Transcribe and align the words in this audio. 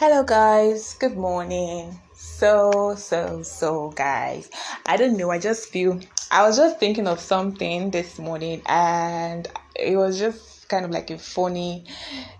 Hello, 0.00 0.22
guys. 0.22 0.94
Good 1.00 1.16
morning. 1.16 1.98
So, 2.14 2.94
so, 2.96 3.42
so, 3.42 3.90
guys. 3.96 4.48
I 4.86 4.96
don't 4.96 5.16
know. 5.16 5.32
I 5.32 5.40
just 5.40 5.70
feel 5.70 5.98
I 6.30 6.46
was 6.46 6.56
just 6.56 6.78
thinking 6.78 7.08
of 7.08 7.18
something 7.18 7.90
this 7.90 8.16
morning, 8.16 8.62
and 8.66 9.48
it 9.74 9.96
was 9.96 10.16
just 10.16 10.68
kind 10.68 10.84
of 10.84 10.92
like 10.92 11.10
a 11.10 11.18
funny, 11.18 11.84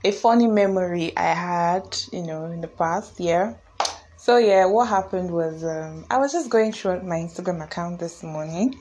a 0.05 0.13
funny 0.13 0.47
memory 0.47 1.13
I 1.17 1.35
had, 1.35 1.99
you 2.13 2.23
know, 2.23 2.45
in 2.45 2.61
the 2.61 2.69
past 2.69 3.19
year. 3.19 3.59
So 4.17 4.37
yeah, 4.37 4.67
what 4.67 4.87
happened 4.87 5.33
was 5.33 5.65
um, 5.65 6.07
I 6.11 6.19
was 6.19 6.31
just 6.31 6.51
going 6.51 6.71
through 6.71 7.03
my 7.03 7.17
Instagram 7.17 7.61
account 7.65 7.99
this 7.99 8.23
morning, 8.23 8.79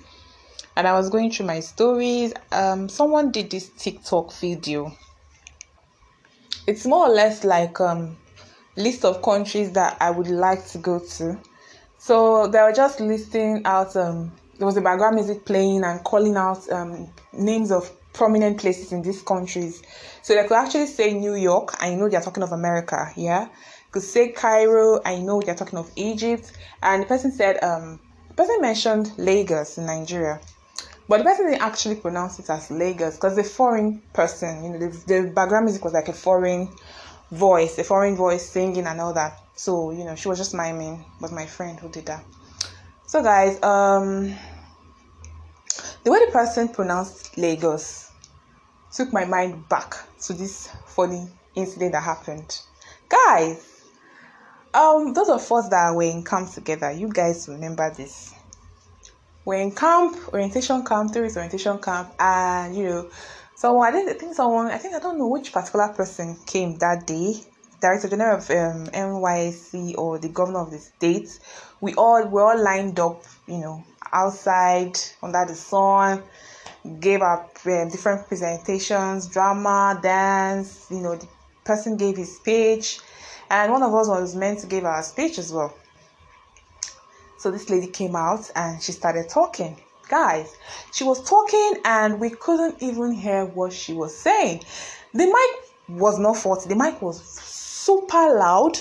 and 0.76 0.88
I 0.88 0.94
was 0.94 1.10
going 1.10 1.32
through 1.32 1.48
my 1.48 1.62
stories. 1.62 2.32
Um, 2.52 2.90
someone 2.90 3.32
did 3.32 3.50
this 3.50 3.70
TikTok 3.70 4.34
video. 4.34 4.96
It's 6.68 6.86
more 6.86 7.08
or 7.08 7.12
less 7.12 7.44
like 7.44 7.82
um 7.82 8.18
list 8.78 9.04
of 9.04 9.22
countries 9.22 9.72
that 9.74 9.98
I 10.00 10.12
would 10.12 10.28
like 10.28 10.66
to 10.68 10.78
go 10.78 11.00
to. 11.00 11.38
So 11.98 12.48
they 12.48 12.60
were 12.62 12.74
just 12.74 13.00
listing 13.00 13.64
out. 13.66 13.96
Um, 13.96 14.32
there 14.58 14.66
was 14.66 14.78
a 14.78 14.82
background 14.82 15.16
music 15.16 15.46
playing 15.46 15.84
and 15.84 16.04
calling 16.04 16.36
out 16.36 16.68
um, 16.72 17.10
names 17.34 17.72
of 17.72 17.92
prominent 18.14 18.60
places 18.60 18.92
in 18.92 19.02
these 19.02 19.22
countries. 19.22 19.84
So 20.24 20.34
they 20.34 20.44
could 20.48 20.58
actually 20.58 20.88
say 20.88 21.14
New 21.14 21.36
York, 21.36 21.76
I 21.80 21.94
know 21.94 22.10
they're 22.10 22.22
talking 22.22 22.44
of 22.44 22.52
America. 22.52 23.12
Yeah, 23.16 23.50
could 23.92 24.02
say 24.02 24.32
Cairo, 24.32 25.00
I 25.06 25.20
know 25.20 25.42
they're 25.42 25.56
talking 25.56 25.80
of 25.80 25.92
Egypt. 25.96 26.52
And 26.82 27.04
the 27.04 27.08
person 27.08 27.32
said, 27.32 27.64
um, 27.64 28.00
the 28.30 28.34
person 28.34 28.62
mentioned 28.62 29.12
Lagos 29.18 29.78
in 29.78 29.86
Nigeria. 29.86 30.40
But 31.08 31.20
the 31.20 31.24
person 31.24 31.48
didn't 31.48 31.62
actually 31.62 31.96
pronounce 31.96 32.38
it 32.40 32.50
as 32.50 32.70
Lagos 32.70 33.16
because 33.16 33.36
the 33.36 33.44
foreign 33.44 34.02
person, 34.14 34.64
you 34.64 34.70
know, 34.72 34.80
the, 34.80 35.04
the 35.08 35.32
background 35.34 35.66
music 35.66 35.84
was 35.84 35.94
like 35.94 36.10
a 36.10 36.14
foreign 36.14 36.70
voice, 37.32 37.78
a 37.78 37.84
foreign 37.84 38.16
voice 38.16 38.50
singing 38.50 38.86
and 38.88 39.02
all 39.02 39.14
that. 39.14 39.40
So, 39.56 39.92
you 39.92 40.04
know, 40.06 40.16
she 40.16 40.28
was 40.28 40.38
just 40.38 40.54
miming, 40.54 41.04
was 41.20 41.32
my 41.32 41.46
friend 41.46 41.80
who 41.80 41.90
did 41.90 42.06
that. 42.06 42.24
So 43.06 43.24
guys, 43.24 43.62
um 43.64 44.36
the 46.04 46.12
way 46.12 46.26
the 46.26 46.32
person 46.32 46.70
pronounced 46.70 47.38
Lagos 47.38 48.12
took 48.92 49.12
my 49.12 49.26
mind 49.26 49.68
back 49.70 49.96
to 50.22 50.34
this 50.34 50.70
funny 50.86 51.28
incident 51.56 51.94
that 51.94 52.04
happened. 52.04 52.62
Guys, 53.10 53.84
um 54.74 55.14
those 55.14 55.30
of 55.30 55.52
us 55.52 55.70
that 55.70 55.96
were 55.96 56.04
in 56.04 56.24
camp 56.24 56.52
together, 56.52 56.92
you 56.92 57.10
guys 57.10 57.48
remember 57.48 57.90
this. 57.92 58.34
We're 59.46 59.62
in 59.62 59.72
camp, 59.72 60.18
orientation 60.34 60.84
camp, 60.84 61.14
tourist 61.14 61.38
orientation 61.38 61.80
camp, 61.80 62.14
and 62.20 62.76
you 62.76 62.84
know, 62.84 63.10
someone 63.58 63.88
I 63.88 63.92
didn't 63.92 64.20
think 64.20 64.36
someone 64.36 64.68
I 64.68 64.78
think 64.78 64.94
I 64.94 65.00
don't 65.00 65.18
know 65.18 65.28
which 65.28 65.52
particular 65.52 65.90
person 65.90 66.38
came 66.46 66.78
that 66.78 67.08
day. 67.08 67.34
Director 67.82 68.10
General 68.10 68.38
of 68.38 68.50
um, 68.50 68.86
NYSC 68.88 69.98
or 69.98 70.20
the 70.20 70.30
governor 70.30 70.60
of 70.60 70.72
the 70.72 70.80
state. 70.80 71.28
We 71.82 71.94
all 71.96 72.28
we 72.28 72.40
all 72.42 72.64
lined 72.64 73.00
up, 73.00 73.24
you 73.48 73.58
know, 73.58 73.84
outside 74.14 74.98
under 75.22 75.46
the 75.48 75.56
sun, 75.56 76.24
gave 77.00 77.22
up 77.22 77.58
um, 77.66 77.90
different 77.90 78.28
presentations, 78.28 79.28
drama, 79.28 80.00
dance. 80.02 80.88
You 80.90 81.02
know, 81.02 81.16
the 81.16 81.28
person 81.66 81.98
gave 81.98 82.18
his 82.18 82.36
speech, 82.36 83.00
and 83.50 83.72
one 83.72 83.84
of 83.84 83.94
us 83.94 84.08
was 84.08 84.36
meant 84.36 84.60
to 84.60 84.68
give 84.68 84.86
our 84.86 85.04
speech 85.04 85.40
as 85.40 85.52
well. 85.52 85.76
So 87.40 87.52
this 87.52 87.70
lady 87.70 87.88
came 87.88 88.16
out 88.16 88.52
and 88.56 88.82
she 88.82 88.92
started 88.92 89.30
talking. 89.30 89.78
Guys, 90.10 90.56
she 90.94 91.04
was 91.04 91.22
talking 91.28 91.82
and 91.84 92.20
we 92.20 92.30
couldn't 92.30 92.82
even 92.82 93.12
hear 93.12 93.46
what 93.46 93.74
she 93.74 93.94
was 93.94 94.16
saying. 94.16 94.64
The 95.14 95.26
mic 95.26 96.00
was 96.00 96.20
not 96.20 96.38
faulty, 96.38 96.70
the 96.70 96.76
mic 96.76 97.02
was 97.02 97.22
super 97.22 98.36
loud, 98.38 98.80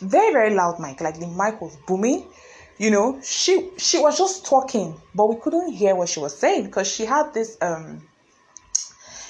very, 0.00 0.32
very 0.32 0.54
loud 0.54 0.80
mic. 0.80 1.00
Like 1.00 1.18
the 1.18 1.26
mic 1.26 1.60
was 1.60 1.76
booming. 1.86 2.26
You 2.78 2.90
know, 2.90 3.20
she 3.22 3.70
she 3.76 3.98
was 3.98 4.16
just 4.16 4.46
talking, 4.46 4.98
but 5.14 5.28
we 5.28 5.36
couldn't 5.36 5.72
hear 5.72 5.94
what 5.94 6.08
she 6.08 6.18
was 6.18 6.36
saying 6.36 6.64
because 6.64 6.90
she 6.90 7.04
had 7.04 7.34
this 7.34 7.58
um 7.60 8.00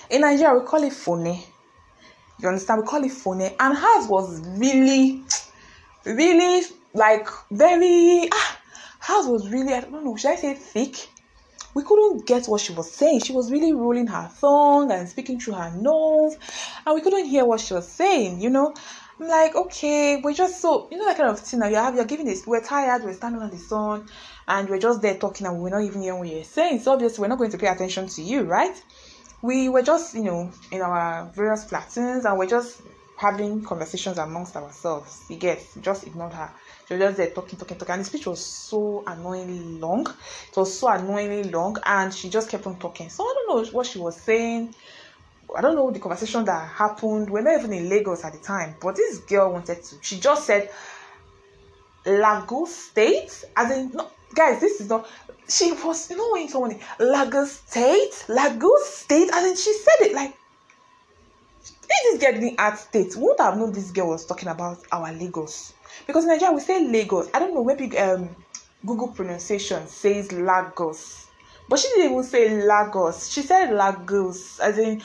in 0.09 0.21
Nigeria 0.21 0.59
we 0.59 0.65
call 0.65 0.83
it 0.85 0.93
phone. 0.93 1.27
You 1.27 2.49
understand? 2.49 2.83
We 2.83 2.87
call 2.87 3.05
it 3.05 3.13
phone, 3.13 3.43
and 3.43 3.77
hers 3.77 4.09
was 4.09 4.41
really, 4.57 5.25
really 6.05 6.63
like 6.95 7.29
very 7.51 8.29
ah, 8.33 8.60
hers 9.11 9.27
was 9.27 9.49
really 9.49 9.75
I 9.75 9.81
don't 9.81 10.05
know 10.05 10.17
should 10.17 10.31
I 10.31 10.37
say 10.37 10.55
thick. 10.55 11.09
We 11.75 11.85
couldn't 11.85 12.27
get 12.27 12.47
what 12.47 12.61
she 12.61 12.73
was 12.73 12.91
saying. 12.91 13.21
She 13.21 13.33
was 13.33 13.53
really 13.53 13.73
rolling 13.73 14.09
her 14.09 14.31
tongue 14.41 14.91
and 14.91 15.09
speaking 15.09 15.39
through 15.39 15.55
her 15.55 15.71
nose, 15.77 16.37
and 16.85 16.95
we 16.95 17.01
couldn't 17.01 17.27
hear 17.27 17.45
what 17.45 17.61
she 17.61 17.75
was 17.75 17.87
saying. 17.87 18.41
You 18.41 18.51
know, 18.51 18.75
I'm 19.21 19.29
like, 19.29 19.55
okay, 19.55 20.21
we're 20.21 20.35
just 20.35 20.61
so 20.61 20.89
you 20.91 20.99
know 20.99 21.07
that 21.07 21.17
kind 21.17 21.31
of 21.31 21.39
thing. 21.39 21.61
Now 21.61 21.69
you 21.69 21.77
have 21.77 21.95
you're 21.95 22.05
giving 22.07 22.27
this. 22.27 22.47
We're 22.47 22.63
tired. 22.63 23.05
We're 23.05 23.13
standing 23.13 23.41
on 23.41 23.51
the 23.51 23.59
sun, 23.59 24.09
and 24.49 24.69
we're 24.69 24.81
just 24.81 25.01
there 25.01 25.17
talking, 25.17 25.47
and 25.47 25.61
we're 25.61 25.71
not 25.71 25.83
even 25.83 26.03
hearing 26.03 26.19
what 26.19 26.29
you're 26.29 26.43
saying. 26.43 26.81
So 26.81 26.93
obviously, 26.93 27.23
we're 27.23 27.29
not 27.29 27.39
going 27.39 27.53
to 27.53 27.59
pay 27.59 27.69
attention 27.69 28.09
to 28.09 28.23
you, 28.23 28.43
right? 28.43 28.83
We 29.43 29.69
were 29.69 29.83
just 29.83 30.15
you 30.15 30.25
know 30.25 30.51
in 30.73 30.81
our 30.81 31.31
various 31.35 31.65
platoons, 31.65 32.25
and 32.25 32.37
we're 32.37 32.47
just 32.47 32.83
having 33.21 33.63
conversations 33.63 34.17
amongst 34.19 34.57
ourselves. 34.57 35.25
You 35.29 35.37
get, 35.37 35.65
just 35.83 36.07
ignored 36.07 36.33
her. 36.33 36.51
She 36.91 36.97
was 36.97 37.03
just 37.05 37.19
there 37.19 37.31
talking, 37.31 37.57
talking, 37.57 37.77
talking. 37.77 37.93
And 37.93 38.01
the 38.01 38.05
speech 38.05 38.27
was 38.27 38.45
so 38.45 39.05
annoyingly 39.07 39.79
long. 39.79 40.09
It 40.51 40.57
was 40.57 40.77
so 40.77 40.89
annoyingly 40.89 41.45
long, 41.45 41.77
and 41.87 42.13
she 42.13 42.29
just 42.29 42.51
kept 42.51 42.67
on 42.67 42.81
talking. 42.81 43.09
So 43.09 43.23
I 43.23 43.33
don't 43.37 43.65
know 43.65 43.71
what 43.71 43.87
she 43.87 44.01
was 44.01 44.21
saying. 44.21 44.75
I 45.57 45.61
don't 45.61 45.77
know 45.77 45.93
the 45.93 46.01
conversation 46.01 46.45
that 46.47 46.69
happened. 46.69 47.31
We're 47.31 47.43
not 47.43 47.61
even 47.61 47.73
in 47.75 47.89
Lagos 47.89 48.25
at 48.25 48.33
the 48.33 48.41
time, 48.41 48.75
but 48.83 48.97
this 48.97 49.19
girl 49.19 49.53
wanted 49.53 49.85
to. 49.85 49.97
She 50.01 50.19
just 50.19 50.45
said 50.45 50.69
Lagos 52.05 52.75
State, 52.75 53.45
as 53.57 53.71
in 53.71 53.93
no, 53.93 54.11
guys. 54.35 54.61
This 54.61 54.81
is 54.81 54.89
not. 54.89 55.09
She 55.49 55.71
was, 55.71 56.11
you 56.11 56.17
know, 56.17 56.33
when 56.33 56.49
someone 56.49 56.77
Lagos 56.99 57.53
State, 57.53 58.25
Lagos 58.29 58.95
State, 58.95 59.31
as 59.33 59.45
in 59.45 59.55
she 59.55 59.73
said 59.75 60.09
it 60.09 60.13
like 60.13 60.35
this 62.03 62.21
girl 62.21 62.33
didn't 62.33 62.55
add 62.59 62.77
state, 62.79 63.15
we 63.15 63.23
would 63.23 63.39
have 63.39 63.57
known 63.57 63.73
this 63.73 63.93
girl 63.93 64.09
was 64.09 64.27
talking 64.27 64.49
about 64.49 64.79
our 64.91 65.13
Lagos. 65.13 65.75
Because 66.07 66.25
in 66.25 66.31
Nigeria 66.31 66.55
we 66.55 66.61
say 66.61 66.87
Lagos. 66.87 67.29
I 67.35 67.39
don't 67.39 67.55
know, 67.55 67.65
maybe 67.65 67.97
um 67.99 68.35
Google 68.85 69.09
pronunciation 69.09 69.87
says 69.89 70.33
Lagos. 70.33 71.27
But 71.69 71.79
she 71.79 71.89
didn't 71.89 72.13
even 72.13 72.25
say 72.25 72.67
Lagos. 72.67 73.29
She 73.29 73.43
said 73.43 73.73
Lagos. 73.73 74.59
As 74.61 74.79
in 74.79 75.03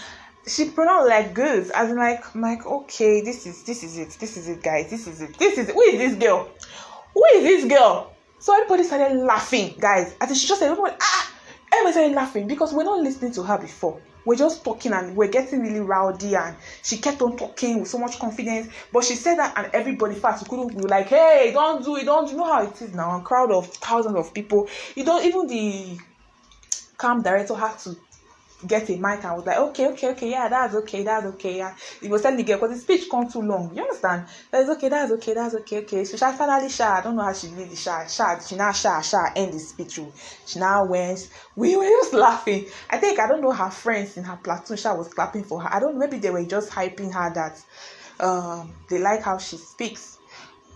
she 0.47 0.69
pronounced 0.69 1.09
Lagos. 1.09 1.69
As 1.71 1.89
in 1.91 1.97
like 1.97 2.35
I'm 2.35 2.41
like, 2.41 2.65
okay, 2.65 3.21
this 3.21 3.45
is 3.45 3.63
this 3.63 3.83
is 3.83 3.97
it. 3.97 4.17
This 4.19 4.37
is 4.37 4.47
it, 4.47 4.63
guys. 4.63 4.89
This 4.89 5.07
is 5.07 5.21
it. 5.21 5.37
This 5.37 5.57
is 5.57 5.69
it. 5.69 5.73
Who 5.73 5.81
is 5.81 5.97
this 5.99 6.15
girl? 6.15 6.49
Who 7.13 7.23
is 7.35 7.43
this 7.43 7.71
girl? 7.71 8.11
So 8.39 8.53
everybody 8.53 8.83
started 8.83 9.17
laughing, 9.17 9.75
guys. 9.79 10.15
As 10.21 10.39
she 10.39 10.47
just 10.47 10.59
said, 10.59 10.69
everybody, 10.69 10.95
ah, 11.01 11.33
everybody 11.73 11.93
started 11.93 12.15
laughing 12.15 12.47
because 12.47 12.73
we're 12.73 12.83
not 12.83 12.99
listening 13.01 13.31
to 13.33 13.43
her 13.43 13.57
before 13.57 14.01
we're 14.25 14.35
just 14.35 14.63
talking 14.63 14.91
and 14.91 15.15
we're 15.15 15.27
getting 15.27 15.61
really 15.61 15.79
rowdy 15.79 16.35
and 16.35 16.55
she 16.83 16.97
kept 16.97 17.21
on 17.21 17.37
talking 17.37 17.79
with 17.79 17.89
so 17.89 17.97
much 17.97 18.19
confidence 18.19 18.67
but 18.91 19.03
she 19.03 19.15
said 19.15 19.35
that 19.35 19.53
and 19.57 19.69
everybody 19.73 20.15
fast 20.15 20.43
we 20.43 20.49
couldn't 20.49 20.75
be 20.75 20.87
like 20.87 21.07
hey 21.07 21.51
don't 21.53 21.83
do 21.85 21.95
it 21.95 22.05
don't 22.05 22.29
you 22.29 22.37
know 22.37 22.51
how 22.51 22.63
it 22.65 22.81
is 22.81 22.93
now 22.93 23.17
a 23.17 23.21
crowd 23.21 23.51
of 23.51 23.67
thousands 23.67 24.15
of 24.15 24.33
people. 24.33 24.67
You 24.95 25.03
don't 25.05 25.25
even 25.25 25.47
the 25.47 25.97
camp 26.97 27.23
director 27.23 27.55
had 27.55 27.77
to 27.79 27.95
get 28.67 28.89
a 28.89 28.97
mic 28.97 29.23
and 29.23 29.35
was 29.37 29.45
like 29.45 29.57
okay 29.57 29.87
okay 29.87 30.09
okay 30.09 30.29
yeah 30.31 30.47
that's 30.47 30.75
okay 30.75 31.03
that's 31.03 31.25
okay 31.25 31.57
yeah. 31.57 31.75
He 32.01 32.07
was 32.07 32.21
telling 32.21 32.37
the 32.37 32.43
girl 32.43 32.57
because 32.57 32.71
the 32.71 32.81
speech 32.81 33.09
come 33.09 33.29
too 33.29 33.41
long 33.41 33.73
you 33.75 33.81
understand? 33.81 34.25
That's 34.51 34.69
okay 34.69 34.89
that's 34.89 35.11
okay 35.13 35.33
that's 35.33 35.55
okay 35.55 35.77
okay. 35.79 36.03
So 36.05 36.17
she 36.17 36.37
finally 36.37 36.69
sha 36.69 36.95
i 36.97 37.01
don't 37.01 37.15
know 37.15 37.23
how 37.23 37.33
she 37.33 37.47
did 37.47 37.69
the 37.69 37.75
sha 37.75 38.05
sha 38.07 38.39
she 38.39 38.55
now 38.55 38.71
sha 38.71 39.01
sha 39.01 39.27
end 39.35 39.53
the 39.53 39.59
speech 39.59 39.99
she 40.45 40.59
now 40.59 40.85
went 40.85 41.29
we 41.55 41.75
were 41.75 41.85
just 41.85 42.13
laughing. 42.13 42.65
I 42.89 42.97
think 42.97 43.19
i 43.19 43.27
don't 43.27 43.41
know 43.41 43.51
her 43.51 43.69
friends 43.71 44.17
in 44.17 44.23
her 44.23 44.37
platoon 44.37 44.77
sha 44.77 44.93
was 44.95 45.13
clapping 45.13 45.43
for 45.43 45.61
her. 45.61 45.73
I 45.73 45.79
don't 45.79 45.97
maybe 45.97 46.17
they 46.17 46.29
were 46.31 46.45
just 46.45 46.71
hyping 46.71 47.13
her 47.13 47.33
that 47.33 47.63
um 48.19 48.73
they 48.89 48.99
like 48.99 49.21
how 49.23 49.37
she 49.37 49.57
speaks. 49.57 50.17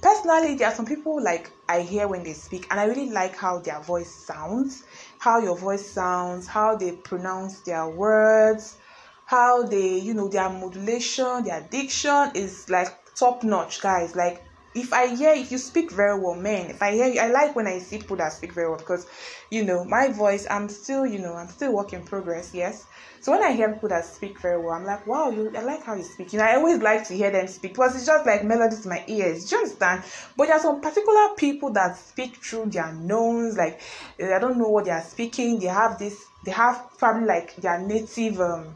Personally 0.02 0.56
there 0.56 0.70
are 0.70 0.74
some 0.76 0.86
people 0.86 1.22
like 1.22 1.52
i 1.68 1.82
hear 1.82 2.08
when 2.08 2.24
they 2.24 2.34
speak 2.34 2.66
and 2.72 2.80
i 2.80 2.86
really 2.86 3.10
like 3.10 3.36
how 3.36 3.60
their 3.60 3.82
voice 3.82 4.10
sounds 4.10 4.84
how 5.20 5.40
your 5.40 5.56
voice 5.56 5.86
sounds 5.90 6.48
how 6.48 6.76
they 6.76 6.92
pronounce 6.92 7.62
their 7.62 7.88
words 7.88 8.78
how 9.26 9.64
they 9.64 10.00
you 10.00 10.14
know 10.14 10.28
their 10.28 10.50
modulation 10.50 11.44
their 11.44 11.62
diction 11.70 12.32
is 12.34 12.70
like 12.70 12.90
top 13.20 13.44
notch 13.44 13.82
guys. 13.82 14.16
Like 14.16 14.42
if 14.80 14.94
I 14.94 15.16
hear 15.16 15.32
if 15.32 15.52
you 15.52 15.58
speak 15.58 15.92
very 15.92 16.20
well, 16.20 16.36
man, 16.36 16.70
if 16.70 16.82
I 16.82 16.92
hear 16.92 17.08
you, 17.08 17.20
I 17.20 17.28
like 17.28 17.56
when 17.56 17.68
I 17.68 17.80
see 17.80 17.98
people 17.98 18.18
that 18.18 18.34
speak 18.34 18.54
very 18.54 18.70
well 18.70 18.78
because, 18.78 19.08
you 19.50 19.66
know, 19.66 19.84
my 19.84 20.08
voice, 20.08 20.48
I'm 20.50 20.70
still, 20.70 21.06
you 21.06 21.20
know, 21.20 21.34
I'm 21.34 21.50
still 21.50 21.74
work 21.74 21.94
in 21.94 22.04
progress, 22.04 22.54
yes. 22.54 22.88
So 23.20 23.34
when 23.34 23.44
I 23.44 23.52
hear 23.52 23.72
people 23.74 23.90
that 23.90 24.06
speak 24.06 24.40
very 24.40 24.58
well, 24.64 24.74
I'm 24.74 24.86
like, 24.86 25.06
wow, 25.06 25.30
you, 25.30 25.52
I 25.56 25.62
like 25.62 25.84
how 25.84 25.96
you 25.96 26.04
speak. 26.04 26.32
You 26.34 26.40
know, 26.40 26.46
I 26.46 26.56
always 26.56 26.80
like 26.82 27.06
to 27.10 27.14
hear 27.14 27.32
them 27.32 27.48
speak 27.48 27.74
because 27.74 27.96
it's 27.96 28.06
just 28.06 28.26
like 28.26 28.44
melodies 28.44 28.82
to 28.82 28.90
my 28.90 29.04
ears. 29.08 29.46
Do 29.46 29.56
you 29.56 29.62
understand? 29.62 30.04
But 30.38 30.48
there 30.48 30.56
are 30.56 30.62
some 30.62 30.80
particular 30.80 31.36
people 31.38 31.72
that 31.74 31.98
speak 31.98 32.38
through 32.38 32.68
their 32.68 32.94
nose, 32.94 33.58
like 33.58 33.82
I 34.24 34.40
don't 34.40 34.58
know 34.58 34.70
what 34.70 34.86
they 34.86 34.92
are 34.92 35.02
speaking. 35.02 35.60
They 35.60 35.68
have 35.68 36.00
this, 36.00 36.26
they 36.46 36.52
have 36.52 36.90
probably 36.98 37.28
like 37.28 37.56
their 37.58 37.80
native, 37.80 38.40
um, 38.40 38.76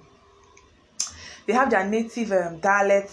they 1.47 1.53
have 1.53 1.69
their 1.69 1.88
native 1.88 2.31
um, 2.31 2.59
dialect 2.59 3.11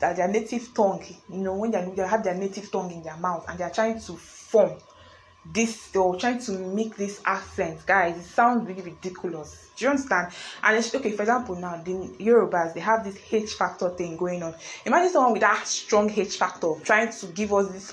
that 0.00 0.16
their 0.16 0.28
native 0.28 0.74
tongue, 0.74 1.04
you 1.28 1.38
know, 1.38 1.54
when 1.56 1.70
they, 1.70 1.84
they 1.94 2.06
have 2.06 2.24
their 2.24 2.34
native 2.34 2.70
tongue 2.70 2.90
in 2.90 3.02
their 3.02 3.16
mouth 3.18 3.44
and 3.48 3.58
they 3.58 3.64
are 3.64 3.70
trying 3.70 4.00
to 4.00 4.12
form 4.14 4.72
this 5.52 5.94
or 5.94 6.16
trying 6.16 6.38
to 6.38 6.52
make 6.52 6.96
this 6.96 7.20
accent, 7.24 7.84
guys, 7.86 8.16
it 8.16 8.24
sounds 8.24 8.66
really 8.66 8.82
ridiculous. 8.82 9.68
Do 9.76 9.84
you 9.84 9.90
understand? 9.90 10.32
And 10.62 10.76
it's 10.76 10.94
okay, 10.94 11.12
for 11.12 11.22
example, 11.22 11.56
now 11.56 11.80
the 11.82 11.92
Yorubas 12.18 12.74
they 12.74 12.80
have 12.80 13.04
this 13.04 13.18
H 13.30 13.54
factor 13.54 13.90
thing 13.90 14.16
going 14.16 14.42
on. 14.42 14.54
Imagine 14.84 15.12
someone 15.12 15.32
with 15.32 15.42
that 15.42 15.66
strong 15.66 16.10
H 16.10 16.36
factor 16.36 16.72
trying 16.82 17.12
to 17.12 17.26
give 17.28 17.52
us 17.52 17.68
this. 17.70 17.92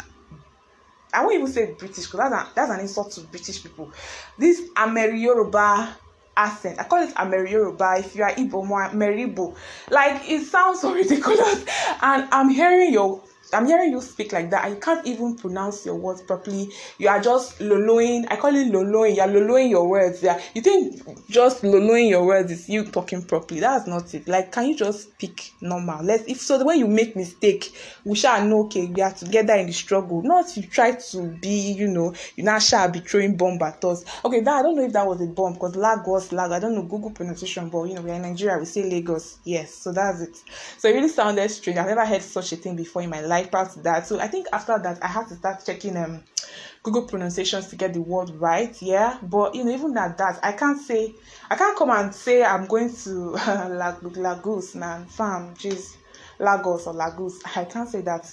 I 1.13 1.21
won't 1.23 1.35
even 1.35 1.47
say 1.47 1.73
British 1.77 2.05
because 2.09 2.29
that's, 2.29 2.53
that's 2.53 2.71
an 2.71 2.79
insult 2.81 3.11
to 3.13 3.21
British 3.21 3.63
people. 3.63 3.91
This 4.37 4.61
Ameri 4.75 5.21
Yoruba 5.21 5.97
accent. 6.37 6.79
I 6.79 6.83
call 6.83 7.03
it 7.03 7.13
Ameri. 7.15 7.99
If 7.99 8.15
you 8.15 8.23
are 8.23 8.31
Igbo, 8.31 8.63
Meribo. 8.93 9.55
Like 9.89 10.29
it 10.29 10.43
sounds 10.45 10.81
so 10.81 10.93
ridiculous. 11.01 11.65
And 12.01 12.27
I'm 12.31 12.49
hearing 12.49 12.93
your 12.93 13.21
I'm 13.53 13.65
hearing 13.65 13.91
you 13.91 14.01
speak 14.01 14.33
like 14.33 14.49
that 14.51 14.69
you 14.69 14.77
can't 14.77 15.05
even 15.05 15.35
pronounce 15.35 15.85
your 15.85 15.95
words 15.95 16.21
properly. 16.21 16.69
You 16.97 17.09
are 17.09 17.21
just 17.21 17.59
loloing. 17.59 18.25
I 18.29 18.35
call 18.35 18.55
it 18.55 18.71
loloing. 18.71 19.15
You're 19.15 19.27
loloing 19.27 19.69
your 19.69 19.87
words. 19.87 20.21
Yeah. 20.21 20.41
You 20.53 20.61
think 20.61 21.27
just 21.29 21.63
loloing 21.63 22.09
your 22.09 22.25
words 22.25 22.51
is 22.51 22.67
you 22.67 22.85
talking 22.85 23.23
properly. 23.23 23.61
That's 23.61 23.87
not 23.87 24.13
it. 24.13 24.27
Like, 24.27 24.51
can 24.51 24.67
you 24.67 24.75
just 24.75 25.13
speak 25.13 25.53
normal? 25.61 26.03
Let's 26.03 26.25
if 26.27 26.41
so 26.41 26.57
the 26.57 26.65
way 26.65 26.75
you 26.75 26.87
make 26.87 27.15
mistake, 27.15 27.73
we 28.03 28.15
shall 28.15 28.45
know 28.45 28.65
okay, 28.65 28.87
we 28.87 29.01
are 29.01 29.13
together 29.13 29.53
in 29.53 29.67
the 29.67 29.73
struggle. 29.73 30.21
Not 30.21 30.55
you 30.57 30.63
try 30.63 30.91
to 30.91 31.21
be, 31.41 31.71
you 31.71 31.87
know, 31.87 32.13
you 32.35 32.43
now 32.43 32.59
shall 32.59 32.89
be 32.89 32.99
throwing 32.99 33.37
bomb 33.37 33.61
at 33.61 33.83
us. 33.85 34.03
Okay, 34.25 34.41
that 34.41 34.57
I 34.57 34.61
don't 34.61 34.75
know 34.75 34.83
if 34.83 34.93
that 34.93 35.07
was 35.07 35.21
a 35.21 35.27
bomb 35.27 35.53
because 35.53 35.75
Lagos, 35.75 36.31
Lagos, 36.31 36.53
I 36.53 36.59
don't 36.59 36.75
know 36.75 36.83
Google 36.83 37.11
pronunciation, 37.11 37.69
but 37.69 37.83
you 37.83 37.95
know, 37.95 38.01
we're 38.01 38.13
in 38.13 38.23
Nigeria, 38.23 38.57
we 38.57 38.65
say 38.65 38.83
Lagos. 38.89 39.39
Yes, 39.43 39.73
so 39.73 39.91
that's 39.91 40.21
it. 40.21 40.35
So 40.77 40.89
it 40.89 40.93
really 40.93 41.07
sounded 41.07 41.49
strange. 41.49 41.79
I've 41.79 41.87
never 41.87 42.05
heard 42.05 42.21
such 42.21 42.51
a 42.51 42.55
thing 42.57 42.75
before 42.75 43.01
in 43.01 43.09
my 43.09 43.21
life 43.21 43.36
life 43.37 43.83
that. 43.83 44.07
So 44.07 44.19
I 44.19 44.27
think 44.27 44.47
after 44.51 44.77
that, 44.79 45.03
I 45.03 45.07
had 45.07 45.27
to 45.27 45.35
start 45.35 45.63
checking 45.65 45.97
um 45.97 46.23
Google 46.83 47.03
pronunciations 47.07 47.67
to 47.67 47.75
get 47.75 47.93
the 47.93 48.01
word 48.01 48.29
right. 48.31 48.75
Yeah, 48.81 49.19
but 49.21 49.55
you 49.55 49.63
know, 49.63 49.71
even 49.71 49.97
at 49.97 50.17
that, 50.17 50.39
I 50.43 50.53
can't 50.53 50.79
say 50.79 51.15
I 51.49 51.55
can't 51.55 51.77
come 51.77 51.89
and 51.91 52.13
say 52.13 52.43
I'm 52.43 52.67
going 52.67 52.93
to 53.03 53.09
Lagos, 54.15 54.75
man, 54.75 55.05
fam, 55.07 55.53
jeez. 55.55 55.97
Lagos 56.39 56.85
or 56.85 56.93
Lagos. 56.93 57.39
I 57.55 57.65
can't 57.65 57.89
say 57.89 58.01
that. 58.01 58.23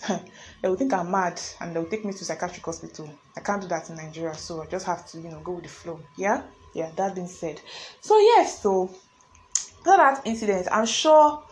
they 0.63 0.69
will 0.69 0.77
think 0.77 0.93
I'm 0.93 1.11
mad 1.11 1.41
and 1.61 1.75
they'll 1.75 1.87
take 1.87 2.05
me 2.05 2.13
to 2.13 2.25
psychiatric 2.25 2.65
hospital. 2.65 3.19
I 3.37 3.41
can't 3.41 3.63
do 3.63 3.69
that 3.69 3.89
in 3.89 3.97
Nigeria, 3.97 4.35
so 4.35 4.63
I 4.63 4.67
just 4.67 4.87
have 4.87 5.07
to, 5.11 5.21
you 5.21 5.31
know, 5.31 5.41
go 5.41 5.53
with 5.53 5.65
the 5.65 5.71
flow. 5.71 6.01
Yeah, 6.17 6.43
yeah. 6.75 6.91
That 6.97 7.15
being 7.15 7.29
said, 7.29 7.61
so 8.01 8.19
yes, 8.19 8.63
so 8.63 8.95
after 9.87 9.97
that 9.97 10.23
incident, 10.27 10.69
I'm 10.71 10.87
sure. 10.87 11.43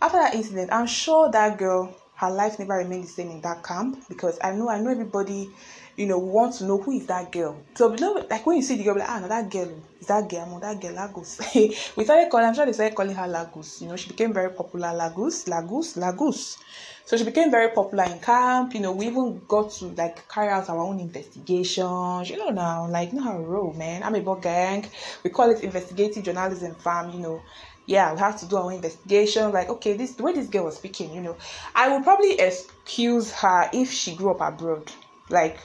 After 0.00 0.18
that 0.18 0.34
incident, 0.34 0.72
I'm 0.72 0.88
sure 0.88 1.30
that 1.30 1.56
girl 1.58 1.94
her 2.22 2.30
life 2.30 2.58
never 2.58 2.74
remained 2.74 3.04
the 3.04 3.08
same 3.08 3.30
in 3.30 3.40
that 3.42 3.62
camp 3.64 3.96
because 4.08 4.38
I 4.42 4.52
know 4.52 4.70
I 4.70 4.78
know 4.80 4.90
everybody, 4.90 5.50
you 5.96 6.06
know, 6.06 6.18
want 6.18 6.54
to 6.54 6.64
know 6.64 6.78
who 6.78 6.92
is 6.92 7.06
that 7.06 7.32
girl. 7.32 7.64
So 7.74 7.90
you 7.92 7.98
know, 7.98 8.24
like 8.30 8.46
when 8.46 8.56
you 8.56 8.62
see 8.62 8.76
the 8.76 8.84
girl, 8.84 8.96
like 8.98 9.08
ah, 9.08 9.18
no, 9.18 9.28
that 9.28 9.50
girl 9.50 9.82
is 10.00 10.06
that 10.06 10.28
girl, 10.28 10.40
I'm 10.54 10.60
that 10.60 10.80
girl 10.80 10.94
Lagos. 10.94 11.40
we 11.96 12.04
started 12.04 12.30
calling, 12.30 12.46
I'm 12.46 12.54
sure 12.54 12.64
they 12.66 12.72
started 12.72 12.94
calling 12.94 13.14
her 13.14 13.26
Lagos. 13.26 13.82
You 13.82 13.88
know, 13.88 13.96
she 13.96 14.08
became 14.08 14.32
very 14.32 14.50
popular. 14.50 14.92
Lagos, 14.94 15.48
Lagos, 15.48 15.96
Lagos. 15.96 16.58
So 17.04 17.16
she 17.16 17.24
became 17.24 17.50
very 17.50 17.68
popular 17.70 18.04
in 18.04 18.20
camp. 18.20 18.74
You 18.74 18.80
know, 18.80 18.92
we 18.92 19.06
even 19.06 19.42
got 19.48 19.70
to 19.72 19.86
like 19.86 20.26
carry 20.28 20.50
out 20.50 20.68
our 20.70 20.78
own 20.78 21.00
investigations. 21.00 22.30
You 22.30 22.38
know 22.38 22.50
now, 22.50 22.86
like 22.88 23.12
not 23.12 23.34
a 23.34 23.38
role, 23.38 23.72
man. 23.72 24.02
I'm 24.02 24.14
a 24.14 24.20
bug 24.20 24.42
gang. 24.42 24.84
We 25.24 25.30
call 25.30 25.50
it 25.50 25.60
investigative 25.60 26.24
journalism, 26.24 26.74
fam. 26.76 27.10
You 27.10 27.20
know, 27.20 27.42
yeah, 27.86 28.12
we 28.12 28.18
have 28.20 28.38
to 28.40 28.46
do 28.46 28.56
our 28.56 28.72
investigation. 28.72 29.52
Like, 29.52 29.68
okay, 29.68 29.96
this 29.96 30.12
the 30.14 30.22
way 30.22 30.32
this 30.32 30.48
girl 30.48 30.64
was 30.64 30.76
speaking, 30.76 31.12
you 31.12 31.20
know, 31.20 31.36
I 31.74 31.88
would 31.88 32.04
probably 32.04 32.38
excuse 32.38 33.32
her 33.32 33.68
if 33.72 33.90
she 33.90 34.14
grew 34.14 34.30
up 34.30 34.40
abroad. 34.40 34.90
Like, 35.28 35.58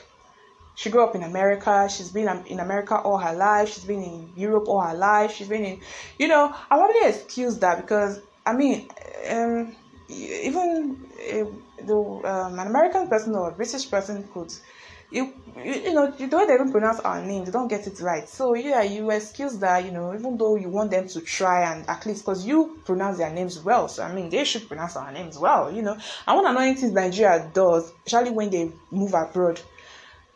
she 0.74 0.90
grew 0.90 1.02
up 1.02 1.14
in 1.14 1.22
America. 1.22 1.88
She's 1.90 2.10
been 2.10 2.28
in 2.46 2.60
America 2.60 2.96
all 2.96 3.18
her 3.18 3.34
life. 3.34 3.72
She's 3.72 3.84
been 3.84 4.02
in 4.02 4.32
Europe 4.36 4.68
all 4.68 4.80
her 4.80 4.94
life. 4.94 5.34
She's 5.34 5.48
been 5.48 5.64
in, 5.64 5.80
you 6.18 6.28
know, 6.28 6.54
I 6.70 6.76
probably 6.76 7.08
excuse 7.08 7.58
that 7.58 7.80
because 7.80 8.20
I 8.46 8.52
mean, 8.52 8.88
um, 9.28 9.74
even 10.08 10.96
uh, 11.32 11.84
the 11.84 11.96
um, 11.96 12.58
an 12.58 12.66
American 12.66 13.08
person 13.08 13.34
or 13.34 13.50
a 13.50 13.52
British 13.52 13.90
person 13.90 14.28
could 14.32 14.52
you, 15.10 15.32
you 15.64 15.72
you 15.74 15.94
know 15.94 16.10
the 16.10 16.26
way 16.36 16.46
they 16.46 16.56
don't 16.56 16.70
pronounce 16.70 17.00
our 17.00 17.22
names 17.24 17.46
they 17.46 17.52
don't 17.52 17.68
get 17.68 17.86
it 17.86 17.98
right. 18.00 18.28
So 18.28 18.54
yeah 18.54 18.82
you 18.82 19.10
excuse 19.10 19.56
that 19.58 19.84
you 19.84 19.90
know 19.90 20.14
even 20.14 20.36
though 20.36 20.56
you 20.56 20.68
want 20.68 20.90
them 20.90 21.08
to 21.08 21.20
try 21.22 21.72
and 21.72 21.88
at 21.88 22.04
least 22.06 22.24
because 22.24 22.46
you 22.46 22.78
pronounce 22.84 23.16
their 23.18 23.30
names 23.30 23.58
well 23.62 23.88
so 23.88 24.02
i 24.02 24.12
mean 24.12 24.28
they 24.28 24.44
should 24.44 24.68
pronounce 24.68 24.96
our 24.96 25.10
names 25.12 25.38
well 25.38 25.70
you 25.72 25.82
know. 25.82 25.96
And 26.26 26.36
one 26.36 26.46
annoying 26.46 26.74
thing 26.76 26.92
nigeria 26.92 27.50
does 27.54 27.92
especially 28.06 28.32
when 28.32 28.50
they 28.50 28.70
move 28.90 29.14
abroad 29.14 29.60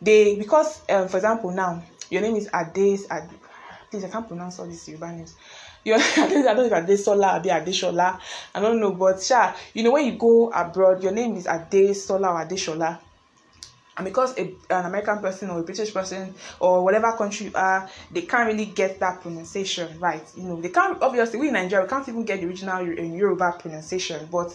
they 0.00 0.36
because 0.36 0.80
um, 0.88 1.08
for 1.08 1.19
example 1.19 1.50
now 1.50 1.82
your 2.10 2.22
name 2.22 2.36
is 2.36 2.48
ades 2.54 3.06
Ad, 3.10 3.28
please 3.90 4.04
i 4.04 4.08
can't 4.08 4.26
pronounce 4.26 4.58
all 4.58 4.66
these 4.66 4.88
Yoruba 4.88 5.12
names. 5.12 5.34
You 5.84 5.94
I 5.98 5.98
don't, 6.28 6.44
know 6.44 6.62
if 6.64 6.70
Adesola, 6.72 7.34
Abi 7.34 7.48
Adeshola, 7.48 8.20
I 8.54 8.60
don't 8.60 8.78
know, 8.78 8.92
but 8.92 9.20
sure, 9.20 9.52
you 9.74 9.82
know 9.82 9.90
when 9.90 10.06
you 10.06 10.12
go 10.16 10.48
abroad, 10.50 11.02
your 11.02 11.10
name 11.10 11.34
is 11.34 11.46
Adesola 11.46 12.30
or 12.30 12.46
Adeshola 12.46 13.00
and 13.97 14.05
because 14.06 14.37
a, 14.39 14.55
an 14.71 14.87
American 14.87 15.19
person 15.19 15.50
or 15.50 15.61
a 15.61 15.62
British 15.62 15.93
person 15.93 16.35
or 16.61 16.83
whatever 16.83 17.12
country 17.12 17.47
you 17.47 17.53
are, 17.55 17.89
they 18.11 18.23
can't 18.23 18.47
really 18.47 18.67
get 18.67 18.99
that 19.00 19.21
pronunciation 19.21 19.99
right. 20.00 20.25
You 20.37 20.44
know, 20.44 20.61
they 20.61 20.71
can't 20.71 21.00
obviously 21.03 21.39
we 21.39 21.49
in 21.49 21.55
Nigeria 21.55 21.85
we 21.85 21.91
can't 21.91 22.09
even 22.09 22.25
get 22.25 22.41
the 22.41 22.47
original 22.47 22.83
Yoruba 22.87 23.56
pronunciation, 23.59 24.29
but 24.31 24.55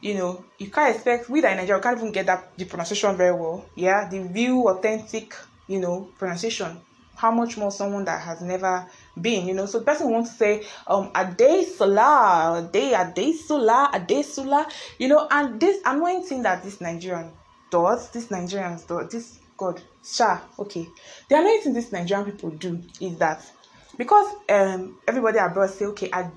you 0.00 0.14
know, 0.14 0.44
you 0.58 0.70
can't 0.70 0.94
expect 0.94 1.28
we 1.28 1.40
that 1.40 1.52
in 1.52 1.58
Nigeria 1.58 1.78
we 1.78 1.82
can't 1.82 1.98
even 1.98 2.12
get 2.12 2.26
that 2.26 2.56
the 2.56 2.64
pronunciation 2.64 3.16
very 3.16 3.34
well. 3.34 3.64
Yeah, 3.74 4.08
the 4.08 4.20
real 4.20 4.68
authentic, 4.68 5.34
you 5.66 5.80
know, 5.80 6.08
pronunciation. 6.18 6.80
How 7.16 7.30
much 7.32 7.58
more 7.58 7.70
someone 7.70 8.06
that 8.06 8.22
has 8.22 8.40
never 8.40 8.86
been, 9.20 9.46
you 9.46 9.52
know. 9.52 9.66
So 9.66 9.80
the 9.80 9.84
person 9.84 10.10
wants 10.10 10.30
to 10.30 10.36
say 10.36 10.66
um 10.86 11.10
Ade 11.14 11.66
Sola, 11.66 12.70
Ade 12.72 12.94
Ade 12.94 13.34
Sola, 13.34 13.90
Ade 13.92 14.24
Sola, 14.24 14.66
you 14.98 15.08
know, 15.08 15.26
and 15.30 15.60
this 15.60 15.82
annoying 15.84 16.22
thing 16.22 16.42
that 16.42 16.62
this 16.62 16.80
Nigerian 16.80 17.32
does, 17.70 18.10
these 18.10 18.28
Nigerians 18.28 18.86
do, 18.86 19.06
this 19.10 19.38
God, 19.56 19.82
sha, 20.02 20.40
okay. 20.58 20.88
The 21.28 21.36
another 21.36 21.60
thing 21.60 21.74
these 21.74 21.92
Nigerian 21.92 22.30
people 22.30 22.50
do 22.50 22.82
is 23.00 23.18
that 23.18 23.42
because 23.96 24.34
um 24.48 24.96
everybody 25.06 25.38
abroad 25.38 25.68
say 25.68 25.84
okay 25.84 26.08
add 26.12 26.32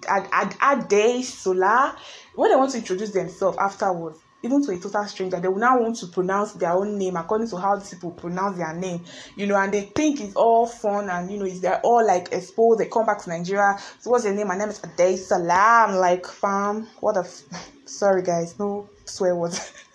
add 0.60 0.88
day 0.90 1.22
solar 1.22 1.94
when 2.36 2.50
they 2.52 2.56
want 2.58 2.72
to 2.72 2.78
introduce 2.78 3.12
themselves 3.12 3.58
afterwards 3.58 4.20
even 4.44 4.62
to 4.62 4.72
a 4.72 4.78
total 4.78 5.06
stranger 5.06 5.40
they 5.40 5.48
will 5.48 5.58
now 5.58 5.80
want 5.80 5.96
to 5.96 6.08
pronounce 6.08 6.52
their 6.54 6.74
own 6.74 6.98
name 6.98 7.16
according 7.16 7.48
to 7.48 7.56
how 7.58 7.76
these 7.78 7.94
people 7.94 8.12
pronounce 8.12 8.58
their 8.58 8.74
name 8.74 9.02
you 9.36 9.46
know 9.48 9.56
and 9.56 9.74
they 9.74 9.82
think 9.82 10.20
it's 10.20 10.36
all 10.36 10.66
fun 10.66 11.10
and 11.10 11.32
you 11.32 11.38
know 11.38 11.46
is 11.46 11.62
they're 11.62 11.80
all 11.82 12.06
like 12.06 12.28
exposed 12.34 12.80
they 12.80 12.88
come 12.88 13.06
back 13.06 13.22
to 13.24 13.30
nigeria 13.30 13.78
so 14.00 14.12
what's 14.12 14.26
your 14.26 14.34
name 14.34 14.48
my 14.48 14.58
name 14.58 14.70
is 14.70 14.82
Ade 15.00 15.18
Salam 15.18 15.96
like 15.96 16.26
fam 16.26 16.88
what 17.00 17.16
a 17.16 17.24
sorry 17.86 18.24
guys 18.24 18.60
no 18.60 18.90
swear 19.06 19.36
words 19.36 19.72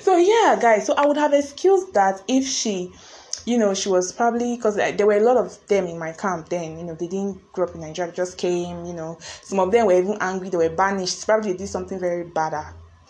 so 0.00 0.16
yeah 0.16 0.58
guys 0.60 0.86
so 0.86 0.94
i 0.94 1.06
would 1.06 1.16
have 1.16 1.32
excused 1.32 1.92
that 1.94 2.22
if 2.28 2.46
she 2.46 2.92
you 3.46 3.56
know 3.58 3.74
she 3.74 3.88
was 3.88 4.12
probably 4.12 4.56
because 4.56 4.76
there 4.76 5.06
were 5.06 5.16
a 5.16 5.20
lot 5.20 5.36
of 5.36 5.58
them 5.68 5.86
in 5.86 5.98
my 5.98 6.12
camp 6.12 6.48
then 6.48 6.78
you 6.78 6.84
know 6.84 6.94
they 6.94 7.06
didn't 7.06 7.40
grow 7.52 7.66
up 7.66 7.74
in 7.74 7.80
nigeria 7.80 8.12
just 8.12 8.36
came 8.38 8.84
you 8.84 8.92
know. 8.92 9.18
Some 9.42 9.60
of 9.60 9.72
them 9.72 9.86
were 9.86 9.98
even 9.98 10.16
angry 10.20 10.50
they 10.50 10.56
were 10.56 10.68
banished. 10.68 11.24
Probably 11.26 11.52
they 11.52 11.58
did 11.58 11.68
something 11.68 11.98
very 11.98 12.24
bad 12.24 12.54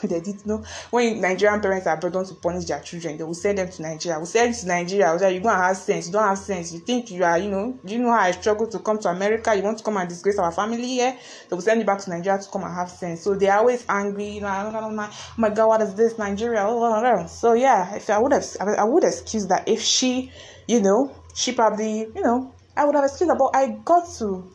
they 0.08 0.20
did 0.20 0.46
know 0.46 0.64
when 0.90 1.20
Nigerian 1.20 1.60
parents 1.60 1.86
are 1.86 1.96
brought 1.96 2.16
on 2.16 2.24
to 2.26 2.34
punish 2.34 2.64
their 2.66 2.80
children, 2.80 3.16
they 3.16 3.24
will 3.24 3.34
send 3.34 3.58
them 3.58 3.70
to 3.70 3.82
Nigeria. 3.82 4.18
We 4.18 4.26
send 4.26 4.54
to 4.54 4.66
Nigeria. 4.66 5.12
Was 5.12 5.22
like, 5.22 5.34
you 5.34 5.40
gonna 5.40 5.62
have 5.62 5.76
sense. 5.76 6.06
You 6.06 6.12
don't 6.12 6.28
have 6.28 6.38
sense. 6.38 6.72
You 6.72 6.80
think 6.80 7.10
you 7.10 7.24
are, 7.24 7.38
you 7.38 7.50
know, 7.50 7.78
you 7.84 7.98
know 7.98 8.12
how 8.12 8.20
I 8.20 8.30
struggle 8.32 8.66
to 8.68 8.78
come 8.78 8.98
to 9.00 9.08
America? 9.08 9.54
You 9.54 9.62
want 9.62 9.78
to 9.78 9.84
come 9.84 9.96
and 9.96 10.08
disgrace 10.08 10.38
our 10.38 10.52
family 10.52 10.86
here? 10.86 11.16
They 11.48 11.54
will 11.54 11.62
send 11.62 11.80
you 11.80 11.86
back 11.86 11.98
to 12.00 12.10
Nigeria 12.10 12.40
to 12.40 12.48
come 12.50 12.64
and 12.64 12.74
have 12.74 12.90
sense. 12.90 13.22
So 13.22 13.34
they're 13.34 13.56
always 13.56 13.84
angry. 13.88 14.28
You 14.28 14.40
know, 14.42 14.48
oh, 14.68 14.72
don't 14.72 14.96
know. 14.96 15.08
Oh 15.10 15.34
my 15.36 15.50
God, 15.50 15.68
what 15.68 15.82
is 15.82 15.94
this 15.94 16.18
Nigeria? 16.18 16.64
Oh, 16.66 17.26
so 17.26 17.54
yeah, 17.54 17.94
if 17.94 18.10
I 18.10 18.18
would 18.18 18.32
have, 18.32 18.44
I 18.60 18.84
would 18.84 19.04
excuse 19.04 19.46
that 19.48 19.68
if 19.68 19.80
she, 19.80 20.32
you 20.66 20.80
know, 20.80 21.14
she 21.34 21.52
probably, 21.52 22.00
you 22.00 22.22
know, 22.22 22.54
I 22.76 22.84
would 22.84 22.94
have 22.94 23.04
excused 23.04 23.30
that. 23.30 23.38
But 23.38 23.54
I 23.54 23.78
got 23.84 24.08
to 24.18 24.50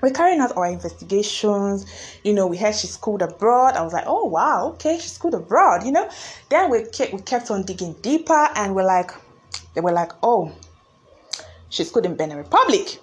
we're 0.00 0.10
carrying 0.10 0.40
out 0.40 0.56
our 0.56 0.66
investigations. 0.66 1.86
You 2.22 2.32
know, 2.32 2.46
we 2.46 2.56
heard 2.56 2.74
she 2.74 2.86
schooled 2.86 3.22
abroad. 3.22 3.74
I 3.74 3.82
was 3.82 3.92
like, 3.92 4.04
oh 4.06 4.24
wow, 4.24 4.70
okay, 4.74 4.98
she 4.98 5.08
schooled 5.08 5.34
abroad. 5.34 5.84
You 5.84 5.92
know, 5.92 6.08
then 6.50 6.70
we 6.70 6.84
kept 6.84 7.12
we 7.12 7.20
kept 7.20 7.50
on 7.50 7.62
digging 7.64 7.94
deeper, 7.94 8.48
and 8.54 8.74
we're 8.74 8.86
like, 8.86 9.10
they 9.74 9.80
were 9.80 9.92
like, 9.92 10.12
oh, 10.22 10.52
she 11.68 11.84
schooled 11.84 12.06
in 12.06 12.16
Benin 12.16 12.36
Republic. 12.36 12.98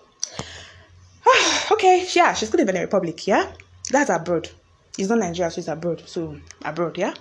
okay, 1.72 2.08
yeah, 2.14 2.34
she 2.34 2.46
schooled 2.46 2.62
in 2.62 2.68
Benin 2.68 2.82
Republic. 2.84 3.28
Yeah, 3.28 3.52
that's 3.92 4.10
abroad. 4.10 4.50
It's 4.98 5.10
not 5.10 5.20
Nigeria, 5.20 5.52
so 5.52 5.60
it's 5.60 5.68
abroad. 5.68 6.04
So 6.06 6.40
abroad, 6.64 6.98
yeah. 6.98 7.14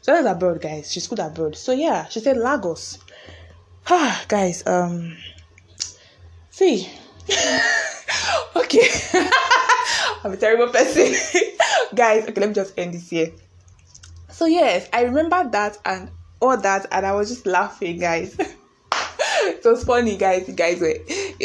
So 0.00 0.12
that's 0.12 0.26
abroad, 0.26 0.60
guys. 0.60 0.90
She 0.90 1.00
schooled 1.00 1.20
abroad. 1.20 1.56
So 1.56 1.72
yeah, 1.72 2.06
she 2.08 2.20
said 2.20 2.36
Lagos. 2.36 2.98
Ah, 3.90 4.24
guys, 4.28 4.64
um, 4.64 5.16
see. 6.50 6.88
okay 8.74 9.28
I'm 10.24 10.32
a 10.32 10.36
terrible 10.36 10.68
person. 10.68 11.14
guys, 11.94 12.28
okay, 12.28 12.40
let 12.40 12.48
me 12.48 12.54
just 12.54 12.78
end 12.78 12.94
this 12.94 13.10
here. 13.10 13.32
So 14.30 14.46
yes, 14.46 14.88
I 14.92 15.02
remember 15.02 15.48
that 15.50 15.78
and 15.84 16.10
all 16.40 16.56
that, 16.56 16.86
and 16.92 17.04
I 17.04 17.12
was 17.12 17.28
just 17.28 17.46
laughing, 17.46 17.98
guys. 17.98 18.36
it 18.38 19.64
was 19.64 19.84
funny, 19.84 20.16
guys. 20.16 20.48
You 20.48 20.54
guys 20.54 20.80
were. 20.80 20.94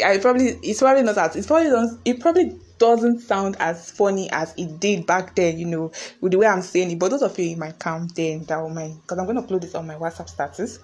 I 0.04 0.18
probably 0.18 0.58
it's 0.62 0.80
probably 0.80 1.02
not 1.02 1.18
as 1.18 1.36
it's 1.36 1.46
probably 1.46 1.70
not, 1.70 1.88
it 2.04 2.20
probably 2.20 2.58
doesn't 2.78 3.20
sound 3.20 3.56
as 3.58 3.90
funny 3.90 4.30
as 4.30 4.54
it 4.56 4.78
did 4.78 5.06
back 5.06 5.34
then, 5.34 5.58
you 5.58 5.66
know, 5.66 5.90
with 6.20 6.32
the 6.32 6.38
way 6.38 6.46
I'm 6.46 6.62
saying 6.62 6.92
it. 6.92 6.98
But 6.98 7.10
those 7.10 7.22
of 7.22 7.36
you 7.38 7.52
in 7.52 7.58
my 7.58 7.72
camp 7.72 8.14
then 8.14 8.44
that 8.44 8.62
were 8.62 8.70
my 8.70 8.88
because 9.02 9.18
I'm 9.18 9.26
gonna 9.26 9.42
upload 9.42 9.62
this 9.62 9.74
on 9.74 9.86
my 9.86 9.96
WhatsApp 9.96 10.28
status. 10.28 10.78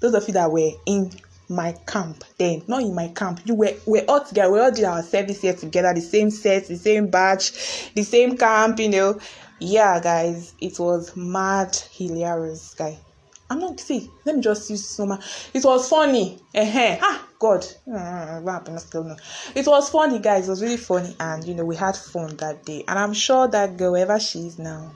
Those 0.00 0.14
of 0.14 0.26
you 0.28 0.34
that 0.34 0.50
were 0.50 0.70
in 0.86 1.10
my 1.54 1.72
camp 1.86 2.24
then, 2.38 2.62
not 2.66 2.82
in 2.82 2.94
my 2.94 3.08
camp. 3.08 3.40
You 3.44 3.54
were 3.54 3.74
we're 3.86 4.04
all 4.08 4.24
together, 4.24 4.52
we 4.52 4.60
all 4.60 4.70
did 4.70 4.84
our 4.84 5.02
service 5.02 5.42
here 5.42 5.54
together, 5.54 5.92
the 5.94 6.00
same 6.00 6.30
set, 6.30 6.66
the 6.66 6.76
same 6.76 7.08
batch, 7.08 7.92
the 7.94 8.02
same 8.02 8.36
camp, 8.36 8.78
you 8.78 8.88
know. 8.88 9.20
Yeah, 9.58 10.00
guys, 10.00 10.54
it 10.60 10.78
was 10.78 11.16
mad 11.16 11.76
hilarious, 11.92 12.74
guy. 12.74 12.98
I'm 13.52 13.58
not 13.58 13.78
see. 13.80 14.10
Let 14.24 14.36
me 14.36 14.42
just 14.42 14.70
use 14.70 14.88
some. 14.88 15.12
It 15.52 15.62
was 15.62 15.86
funny. 15.86 16.38
Uh-huh. 16.54 16.96
Ah, 17.02 17.28
God. 17.38 17.66
Mm, 17.86 19.18
it 19.54 19.66
was 19.66 19.90
funny, 19.90 20.18
guys. 20.20 20.46
It 20.46 20.50
was 20.50 20.62
really 20.62 20.78
funny, 20.78 21.14
and 21.20 21.44
you 21.44 21.54
know 21.54 21.66
we 21.66 21.76
had 21.76 21.94
fun 21.94 22.34
that 22.38 22.64
day. 22.64 22.82
And 22.88 22.98
I'm 22.98 23.12
sure 23.12 23.46
that 23.48 23.76
girl, 23.76 23.92
wherever 23.92 24.18
she 24.18 24.46
is 24.46 24.58
now, 24.58 24.92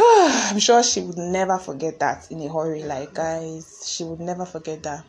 I'm 0.50 0.58
sure 0.58 0.82
she 0.82 1.02
would 1.02 1.18
never 1.18 1.58
forget 1.58 1.98
that 2.00 2.30
in 2.30 2.40
a 2.40 2.48
hurry. 2.48 2.82
Like 2.82 3.12
guys, 3.12 3.82
she 3.86 4.04
would 4.04 4.20
never 4.20 4.46
forget 4.46 4.82
that. 4.84 5.04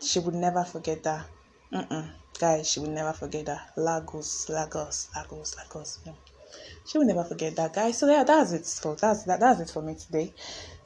She 0.00 0.18
would 0.18 0.34
never 0.34 0.64
forget 0.64 1.02
that. 1.02 1.26
Mm-mm. 1.72 2.10
Guys, 2.40 2.70
she 2.70 2.80
would 2.80 2.90
never 2.90 3.12
forget 3.12 3.46
that. 3.46 3.72
Lagos, 3.76 4.48
Lagos, 4.48 5.08
Lagos, 5.14 5.56
Lagos. 5.58 5.98
Yeah. 6.06 6.12
She 6.86 6.96
will 6.96 7.04
never 7.04 7.24
forget 7.24 7.54
that, 7.56 7.74
guys. 7.74 7.98
So 7.98 8.08
yeah, 8.08 8.24
that's 8.24 8.52
it. 8.52 8.64
For 8.64 8.96
that's 8.96 9.24
that, 9.24 9.40
that's 9.40 9.60
it 9.60 9.70
for 9.70 9.82
me 9.82 9.94
today. 9.94 10.32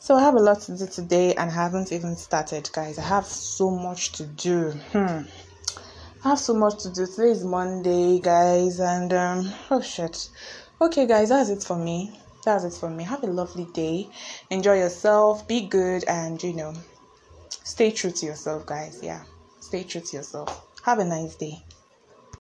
So 0.00 0.16
I 0.16 0.22
have 0.22 0.34
a 0.34 0.40
lot 0.40 0.60
to 0.62 0.76
do 0.76 0.86
today 0.88 1.34
and 1.34 1.48
I 1.48 1.54
haven't 1.54 1.92
even 1.92 2.16
started, 2.16 2.68
guys. 2.72 2.98
I 2.98 3.02
have 3.02 3.26
so 3.26 3.70
much 3.70 4.10
to 4.12 4.26
do. 4.26 4.70
Hmm. 4.90 5.22
I 6.24 6.30
have 6.30 6.40
so 6.40 6.54
much 6.54 6.82
to 6.82 6.90
do. 6.90 7.06
Today 7.06 7.30
is 7.30 7.44
Monday, 7.44 8.18
guys, 8.18 8.80
and 8.80 9.12
um 9.12 9.52
oh 9.70 9.80
shit. 9.80 10.28
Okay, 10.80 11.06
guys, 11.06 11.28
that's 11.28 11.50
it 11.50 11.62
for 11.62 11.76
me. 11.76 12.18
That's 12.44 12.64
it 12.64 12.74
for 12.74 12.90
me. 12.90 13.04
Have 13.04 13.22
a 13.22 13.28
lovely 13.28 13.66
day. 13.66 14.10
Enjoy 14.50 14.74
yourself. 14.74 15.46
Be 15.46 15.66
good 15.66 16.04
and 16.04 16.42
you 16.42 16.54
know 16.54 16.74
stay 17.64 17.90
true 17.90 18.10
to 18.10 18.26
yourself, 18.26 18.66
guys. 18.66 19.00
Yeah. 19.02 19.22
Stay 19.60 19.84
true 19.84 20.00
to 20.00 20.16
yourself. 20.16 20.66
Have 20.82 20.98
a 20.98 21.04
nice 21.04 21.36
day. 21.36 21.62